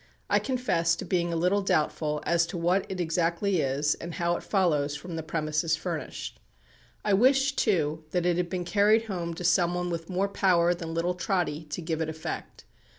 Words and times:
I 0.31 0.39
confess 0.39 0.95
to 0.95 1.05
being 1.05 1.31
a 1.31 1.35
little 1.35 1.61
doubtful 1.61 2.23
as 2.25 2.47
to 2.47 2.57
what 2.57 2.87
it 2.89 2.99
exactly 2.99 3.59
is, 3.59 3.93
and 3.93 4.15
how 4.15 4.35
it 4.35 4.41
follows 4.41 4.95
from 4.95 5.15
the 5.15 5.21
premises 5.21 5.75
furnished. 5.75 6.39
I 7.05 7.13
wish, 7.13 7.55
too, 7.55 8.03
that 8.09 8.25
it 8.25 8.35
had 8.35 8.49
been 8.49 8.65
carried 8.65 9.03
home 9.03 9.35
to 9.35 9.43
some 9.43 9.75
one 9.75 9.91
with 9.91 10.09
more 10.09 10.27
power 10.27 10.73
than 10.73 10.95
little 10.95 11.13
Trotty 11.13 11.65
to 11.65 11.83
give 11.83 12.01
it 12.01 12.09
effect. 12.09 12.65